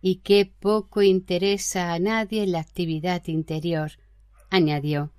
y 0.00 0.20
qué 0.20 0.46
poco 0.46 1.02
interesa 1.02 1.92
a 1.92 1.98
nadie 1.98 2.46
la 2.46 2.60
actividad 2.60 3.22
interior, 3.26 3.92
añadió. 4.48 5.12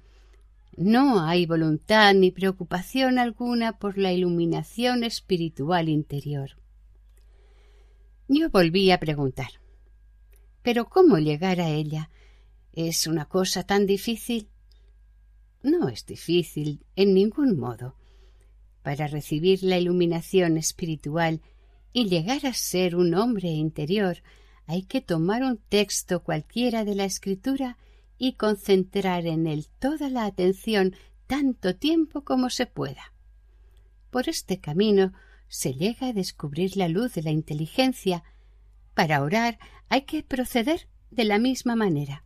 No 0.75 1.21
hay 1.23 1.45
voluntad 1.45 2.15
ni 2.15 2.31
preocupación 2.31 3.19
alguna 3.19 3.77
por 3.77 3.99
la 3.99 4.11
iluminación 4.11 5.03
espiritual 5.03 5.87
interior. 5.87 6.57
Yo 8.27 8.49
volví 8.49 8.89
a 8.89 8.99
preguntar. 8.99 9.49
¿Pero 10.63 10.89
cómo 10.89 11.19
llegar 11.19 11.61
a 11.61 11.69
ella? 11.69 12.09
¿Es 12.73 13.05
una 13.05 13.25
cosa 13.25 13.67
tan 13.67 13.85
difícil? 13.85 14.49
No 15.61 15.89
es 15.89 16.07
difícil 16.07 16.83
en 16.95 17.13
ningún 17.13 17.59
modo. 17.59 17.93
Para 18.85 19.07
recibir 19.07 19.63
la 19.63 19.79
iluminación 19.79 20.57
espiritual 20.57 21.41
y 21.91 22.07
llegar 22.07 22.45
a 22.45 22.53
ser 22.53 22.95
un 22.95 23.15
hombre 23.15 23.47
interior, 23.49 24.21
hay 24.67 24.83
que 24.83 25.01
tomar 25.01 25.41
un 25.41 25.57
texto 25.57 26.21
cualquiera 26.21 26.85
de 26.85 26.93
la 26.93 27.05
escritura 27.05 27.79
y 28.19 28.33
concentrar 28.33 29.25
en 29.25 29.47
él 29.47 29.65
toda 29.79 30.07
la 30.11 30.25
atención 30.25 30.95
tanto 31.25 31.75
tiempo 31.75 32.23
como 32.23 32.51
se 32.51 32.67
pueda. 32.67 33.11
Por 34.11 34.29
este 34.29 34.59
camino 34.59 35.13
se 35.47 35.73
llega 35.73 36.09
a 36.09 36.13
descubrir 36.13 36.77
la 36.77 36.87
luz 36.87 37.15
de 37.15 37.23
la 37.23 37.31
inteligencia. 37.31 38.23
Para 38.93 39.23
orar 39.23 39.57
hay 39.89 40.03
que 40.03 40.21
proceder 40.21 40.87
de 41.09 41.23
la 41.23 41.39
misma 41.39 41.75
manera. 41.75 42.23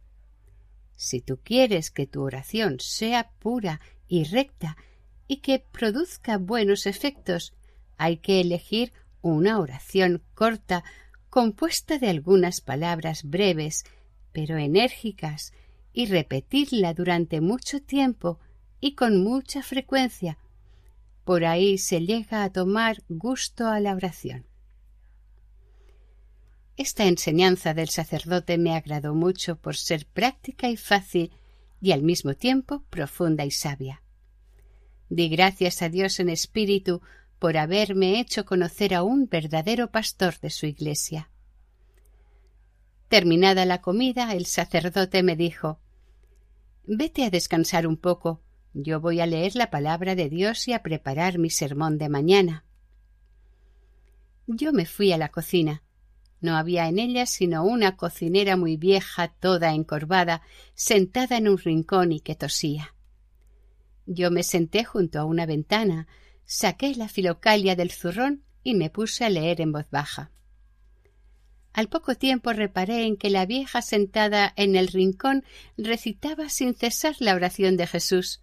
Si 0.97 1.21
tú 1.21 1.39
quieres 1.41 1.89
que 1.89 2.05
tu 2.05 2.21
oración 2.21 2.81
sea 2.81 3.31
pura 3.39 3.79
y 4.09 4.25
recta 4.25 4.75
y 5.29 5.37
que 5.37 5.59
produzca 5.59 6.39
buenos 6.39 6.87
efectos, 6.87 7.53
hay 7.97 8.17
que 8.17 8.41
elegir 8.41 8.91
una 9.21 9.59
oración 9.59 10.23
corta, 10.33 10.83
compuesta 11.29 11.99
de 11.99 12.09
algunas 12.09 12.61
palabras 12.61 13.23
breves, 13.23 13.83
pero 14.31 14.57
enérgicas, 14.57 15.53
y 15.93 16.07
repetirla 16.07 16.95
durante 16.95 17.41
mucho 17.41 17.79
tiempo 17.79 18.39
y 18.79 18.95
con 18.95 19.23
mucha 19.23 19.61
frecuencia. 19.61 20.39
Por 21.25 21.45
ahí 21.45 21.77
se 21.77 22.01
llega 22.01 22.43
a 22.43 22.51
tomar 22.51 23.03
gusto 23.07 23.67
a 23.67 23.79
la 23.79 23.93
oración. 23.93 24.47
Esta 26.75 27.05
enseñanza 27.05 27.75
del 27.75 27.89
sacerdote 27.89 28.57
me 28.57 28.75
agradó 28.75 29.13
mucho 29.13 29.57
por 29.57 29.75
ser 29.75 30.07
práctica 30.07 30.69
y 30.69 30.77
fácil 30.77 31.31
y 31.81 31.91
al 31.91 32.01
mismo 32.01 32.33
tiempo 32.33 32.83
profunda 32.89 33.45
y 33.45 33.51
sabia. 33.51 34.01
Di 35.09 35.27
gracias 35.27 35.81
a 35.81 35.89
Dios 35.89 36.19
en 36.19 36.29
espíritu 36.29 37.01
por 37.39 37.57
haberme 37.57 38.19
hecho 38.19 38.45
conocer 38.45 38.93
a 38.93 39.01
un 39.01 39.27
verdadero 39.27 39.91
pastor 39.91 40.39
de 40.39 40.49
su 40.49 40.65
iglesia. 40.65 41.31
Terminada 43.07 43.65
la 43.65 43.81
comida, 43.81 44.33
el 44.33 44.45
sacerdote 44.45 45.23
me 45.23 45.35
dijo 45.35 45.79
Vete 46.85 47.23
a 47.23 47.29
descansar 47.29 47.87
un 47.87 47.97
poco. 47.97 48.41
Yo 48.73 48.99
voy 48.99 49.19
a 49.19 49.25
leer 49.25 49.55
la 49.55 49.71
palabra 49.71 50.15
de 50.15 50.29
Dios 50.29 50.67
y 50.67 50.73
a 50.73 50.83
preparar 50.83 51.39
mi 51.39 51.49
sermón 51.49 51.97
de 51.97 52.09
mañana. 52.09 52.65
Yo 54.45 54.73
me 54.73 54.85
fui 54.85 55.11
a 55.11 55.17
la 55.17 55.29
cocina. 55.29 55.83
No 56.41 56.55
había 56.55 56.87
en 56.87 56.99
ella 56.99 57.25
sino 57.25 57.63
una 57.63 57.97
cocinera 57.97 58.57
muy 58.57 58.77
vieja, 58.77 59.27
toda 59.27 59.73
encorvada, 59.73 60.41
sentada 60.73 61.37
en 61.37 61.49
un 61.49 61.57
rincón 61.57 62.11
y 62.11 62.21
que 62.21 62.35
tosía. 62.35 62.93
Yo 64.11 64.31
me 64.31 64.41
senté 64.41 64.83
junto 64.83 65.19
a 65.19 65.23
una 65.23 65.45
ventana, 65.45 66.07
saqué 66.43 66.95
la 66.95 67.07
filocalia 67.07 67.75
del 67.75 67.91
zurrón 67.91 68.43
y 68.63 68.73
me 68.73 68.89
puse 68.89 69.23
a 69.23 69.29
leer 69.29 69.61
en 69.61 69.71
voz 69.71 69.85
baja. 69.91 70.31
Al 71.73 71.89
poco 71.89 72.15
tiempo 72.15 72.51
reparé 72.51 73.03
en 73.03 73.17
que 73.17 73.29
la 73.29 73.45
vieja 73.45 73.83
sentada 73.83 74.51
en 74.55 74.75
el 74.75 74.87
rincón 74.87 75.43
recitaba 75.77 76.49
sin 76.49 76.73
cesar 76.73 77.17
la 77.19 77.35
oración 77.35 77.77
de 77.77 77.85
Jesús. 77.85 78.41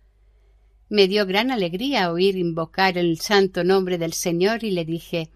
Me 0.89 1.09
dio 1.09 1.27
gran 1.27 1.51
alegría 1.51 2.13
oír 2.13 2.37
invocar 2.37 2.97
el 2.97 3.19
santo 3.19 3.65
nombre 3.65 3.99
del 3.99 4.13
Señor 4.13 4.63
y 4.63 4.71
le 4.71 4.85
dije 4.85 5.31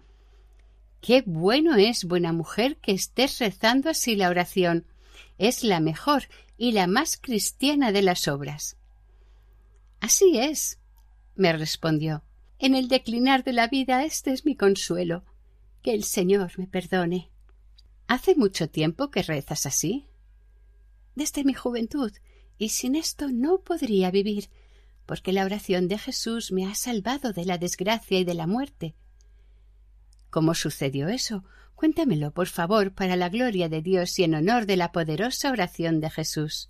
Qué 1.01 1.23
bueno 1.25 1.75
es, 1.75 2.05
buena 2.05 2.31
mujer, 2.31 2.77
que 2.77 2.93
estés 2.93 3.39
rezando 3.39 3.89
así 3.89 4.15
la 4.15 4.29
oración. 4.29 4.85
Es 5.37 5.65
la 5.65 5.81
mejor 5.81 6.29
y 6.57 6.71
la 6.71 6.87
más 6.87 7.17
cristiana 7.17 7.91
de 7.91 8.01
las 8.01 8.29
obras. 8.29 8.77
Así 10.01 10.39
es, 10.39 10.79
me 11.35 11.53
respondió. 11.53 12.23
En 12.59 12.75
el 12.75 12.87
declinar 12.87 13.43
de 13.43 13.53
la 13.53 13.67
vida 13.67 14.03
este 14.03 14.31
es 14.33 14.45
mi 14.45 14.55
consuelo. 14.55 15.23
Que 15.81 15.93
el 15.93 16.03
Señor 16.03 16.51
me 16.57 16.67
perdone. 16.67 17.31
¿Hace 18.07 18.35
mucho 18.35 18.69
tiempo 18.69 19.09
que 19.09 19.23
rezas 19.23 19.65
así? 19.65 20.07
Desde 21.15 21.43
mi 21.43 21.53
juventud, 21.53 22.11
y 22.57 22.69
sin 22.69 22.95
esto 22.95 23.29
no 23.29 23.61
podría 23.61 24.11
vivir, 24.11 24.49
porque 25.05 25.33
la 25.33 25.45
oración 25.45 25.87
de 25.87 25.97
Jesús 25.97 26.51
me 26.51 26.67
ha 26.67 26.75
salvado 26.75 27.31
de 27.31 27.45
la 27.45 27.57
desgracia 27.57 28.19
y 28.19 28.23
de 28.23 28.33
la 28.33 28.47
muerte. 28.47 28.95
¿Cómo 30.29 30.53
sucedió 30.55 31.09
eso? 31.09 31.43
Cuéntamelo, 31.75 32.31
por 32.31 32.47
favor, 32.47 32.93
para 32.93 33.15
la 33.15 33.29
gloria 33.29 33.69
de 33.69 33.81
Dios 33.81 34.17
y 34.19 34.23
en 34.23 34.35
honor 34.35 34.65
de 34.65 34.77
la 34.77 34.91
poderosa 34.91 35.51
oración 35.51 35.99
de 35.99 36.09
Jesús. 36.09 36.69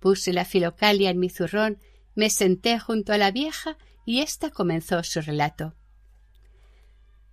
Puse 0.00 0.32
la 0.32 0.44
filocalia 0.44 1.10
en 1.10 1.18
mi 1.18 1.28
zurrón, 1.28 1.78
me 2.20 2.28
senté 2.28 2.78
junto 2.78 3.14
a 3.14 3.16
la 3.16 3.30
vieja 3.30 3.78
y 4.04 4.20
ésta 4.20 4.50
comenzó 4.50 5.02
su 5.04 5.22
relato. 5.22 5.74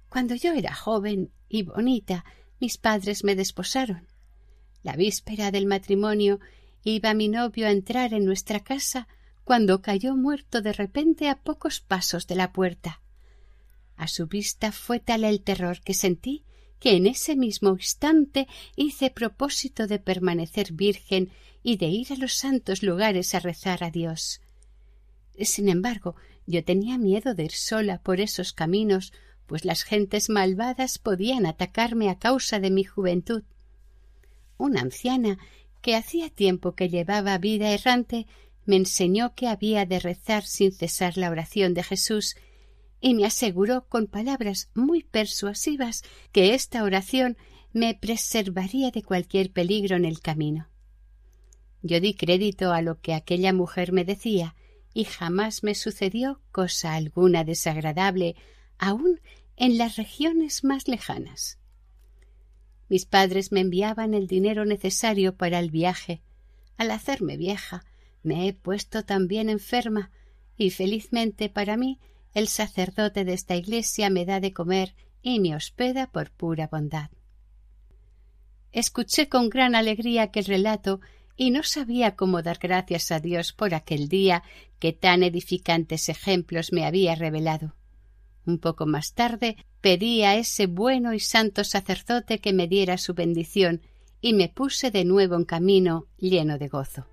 Cuando 0.07 0.33
yo 0.33 0.53
era 0.53 0.73
joven 0.73 1.29
y 1.49 1.63
bonita, 1.63 2.23
mis 2.61 2.77
padres 2.77 3.25
me 3.25 3.35
desposaron. 3.35 4.07
La 4.83 4.95
víspera 4.95 5.51
del 5.51 5.65
matrimonio 5.65 6.39
iba 6.85 7.13
mi 7.13 7.27
novio 7.27 7.67
a 7.67 7.71
entrar 7.71 8.13
en 8.13 8.23
nuestra 8.23 8.61
casa 8.61 9.09
cuando 9.43 9.81
cayó 9.81 10.15
muerto 10.15 10.61
de 10.61 10.71
repente 10.71 11.27
a 11.27 11.35
pocos 11.35 11.81
pasos 11.81 12.25
de 12.25 12.35
la 12.35 12.53
puerta. 12.53 13.01
A 13.97 14.07
su 14.07 14.27
vista 14.27 14.71
fue 14.71 15.01
tal 15.01 15.25
el 15.25 15.41
terror 15.41 15.81
que 15.81 15.95
sentí 15.95 16.45
que 16.79 16.95
en 16.95 17.07
ese 17.07 17.35
mismo 17.35 17.71
instante 17.71 18.47
hice 18.77 19.09
propósito 19.09 19.85
de 19.85 19.99
permanecer 19.99 20.71
virgen 20.71 21.29
y 21.61 21.75
de 21.75 21.87
ir 21.87 22.13
a 22.13 22.15
los 22.15 22.35
santos 22.35 22.83
lugares 22.83 23.35
a 23.35 23.41
rezar 23.41 23.83
a 23.83 23.91
Dios. 23.91 24.39
Sin 25.45 25.69
embargo, 25.69 26.15
yo 26.45 26.63
tenía 26.63 26.97
miedo 26.97 27.35
de 27.35 27.43
ir 27.43 27.51
sola 27.51 28.01
por 28.01 28.19
esos 28.19 28.53
caminos, 28.53 29.13
pues 29.45 29.65
las 29.65 29.83
gentes 29.83 30.29
malvadas 30.29 30.97
podían 30.97 31.45
atacarme 31.45 32.09
a 32.09 32.17
causa 32.17 32.59
de 32.59 32.71
mi 32.71 32.83
juventud. 32.83 33.43
Una 34.57 34.81
anciana, 34.81 35.37
que 35.81 35.95
hacía 35.95 36.29
tiempo 36.29 36.73
que 36.73 36.89
llevaba 36.89 37.37
vida 37.37 37.71
errante, 37.71 38.25
me 38.65 38.75
enseñó 38.75 39.35
que 39.35 39.47
había 39.47 39.85
de 39.85 39.99
rezar 39.99 40.43
sin 40.43 40.71
cesar 40.71 41.17
la 41.17 41.29
oración 41.29 41.73
de 41.73 41.83
Jesús 41.83 42.35
y 42.99 43.13
me 43.13 43.25
aseguró 43.25 43.87
con 43.87 44.07
palabras 44.07 44.69
muy 44.73 45.03
persuasivas 45.03 46.03
que 46.31 46.53
esta 46.53 46.83
oración 46.83 47.37
me 47.71 47.93
preservaría 47.93 48.91
de 48.91 49.03
cualquier 49.03 49.51
peligro 49.51 49.95
en 49.95 50.05
el 50.05 50.19
camino. 50.19 50.67
Yo 51.81 51.99
di 51.99 52.15
crédito 52.15 52.73
a 52.73 52.81
lo 52.81 52.99
que 52.99 53.13
aquella 53.13 53.53
mujer 53.53 53.93
me 53.93 54.03
decía, 54.03 54.55
y 54.97 55.03
jamás 55.03 55.61
me 55.61 55.75
sucedió 55.75 56.41
cosa 56.51 56.95
alguna 56.95 57.43
desagradable, 57.43 58.35
aun 58.79 59.21
en 59.55 59.77
las 59.77 59.95
regiones 59.95 60.63
más 60.63 60.87
lejanas. 60.87 61.59
Mis 62.89 63.05
padres 63.05 63.51
me 63.51 63.59
enviaban 63.59 64.15
el 64.15 64.25
dinero 64.25 64.65
necesario 64.65 65.35
para 65.35 65.59
el 65.59 65.69
viaje. 65.69 66.23
Al 66.77 66.89
hacerme 66.89 67.37
vieja, 67.37 67.85
me 68.23 68.47
he 68.47 68.53
puesto 68.53 69.05
también 69.05 69.49
enferma, 69.49 70.09
y 70.57 70.71
felizmente 70.71 71.47
para 71.47 71.77
mí 71.77 71.99
el 72.33 72.47
sacerdote 72.47 73.23
de 73.23 73.33
esta 73.33 73.55
iglesia 73.55 74.09
me 74.09 74.25
da 74.25 74.39
de 74.39 74.51
comer 74.51 74.95
y 75.21 75.39
me 75.39 75.55
hospeda 75.55 76.11
por 76.11 76.31
pura 76.31 76.69
bondad. 76.71 77.11
Escuché 78.71 79.29
con 79.29 79.49
gran 79.49 79.75
alegría 79.75 80.23
aquel 80.23 80.45
relato 80.45 81.01
y 81.37 81.51
no 81.51 81.63
sabía 81.63 82.15
cómo 82.15 82.41
dar 82.41 82.57
gracias 82.59 83.11
a 83.11 83.19
Dios 83.19 83.53
por 83.53 83.75
aquel 83.75 84.09
día 84.09 84.43
que 84.79 84.91
tan 84.91 85.23
edificantes 85.23 86.09
ejemplos 86.09 86.73
me 86.73 86.83
había 86.83 87.15
revelado. 87.15 87.75
Un 88.45 88.57
poco 88.57 88.85
más 88.87 89.13
tarde 89.13 89.55
pedí 89.79 90.23
a 90.23 90.35
ese 90.35 90.65
bueno 90.65 91.13
y 91.13 91.19
santo 91.19 91.63
sacerdote 91.63 92.39
que 92.39 92.53
me 92.53 92.67
diera 92.67 92.97
su 92.97 93.13
bendición 93.13 93.81
y 94.19 94.33
me 94.33 94.49
puse 94.49 94.89
de 94.89 95.05
nuevo 95.05 95.35
en 95.35 95.45
camino 95.45 96.07
lleno 96.17 96.57
de 96.57 96.67
gozo. 96.67 97.07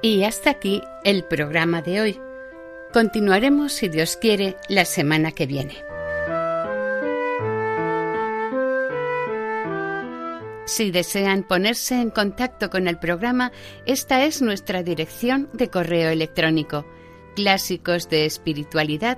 Y 0.00 0.22
hasta 0.22 0.50
aquí 0.50 0.80
el 1.04 1.24
programa 1.24 1.82
de 1.82 2.00
hoy. 2.00 2.27
Continuaremos, 2.98 3.74
si 3.74 3.88
Dios 3.88 4.16
quiere, 4.16 4.56
la 4.68 4.84
semana 4.84 5.30
que 5.30 5.46
viene. 5.46 5.76
Si 10.64 10.90
desean 10.90 11.44
ponerse 11.44 11.94
en 12.00 12.10
contacto 12.10 12.70
con 12.70 12.88
el 12.88 12.98
programa, 12.98 13.52
esta 13.86 14.24
es 14.24 14.42
nuestra 14.42 14.82
dirección 14.82 15.48
de 15.52 15.70
correo 15.70 16.10
electrónico 16.10 16.88
clásicos 17.36 18.08
de 18.08 18.26
espiritualidad 18.26 19.16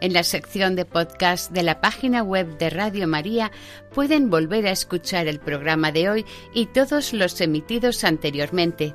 en 0.00 0.14
la 0.14 0.24
sección 0.24 0.76
de 0.76 0.84
podcast 0.86 1.52
de 1.52 1.62
la 1.62 1.82
página 1.82 2.22
web 2.22 2.56
de 2.56 2.70
Radio 2.70 3.06
María 3.06 3.52
pueden 3.92 4.30
volver 4.30 4.66
a 4.66 4.70
escuchar 4.70 5.26
el 5.26 5.40
programa 5.40 5.92
de 5.92 6.08
hoy 6.08 6.26
y 6.54 6.66
todos 6.66 7.12
los 7.12 7.38
emitidos 7.42 8.02
anteriormente. 8.04 8.94